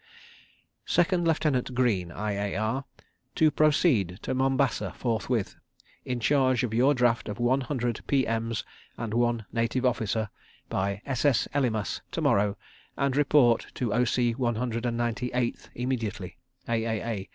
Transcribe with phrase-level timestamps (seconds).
[0.91, 2.85] _Second Lieutenant Greene, I.A.R.,
[3.35, 5.57] to proceed to Mombasa forthwith
[6.05, 8.63] in charge of your draft of one hundred P.M.'s
[8.97, 10.31] and one Native Officer,
[10.69, 11.47] by s.s.
[11.53, 12.57] Elymas to morrow
[12.97, 16.37] and report to O.C., One Hundred and Ninety Eighth immediately.
[16.67, 17.29] _A.A.A.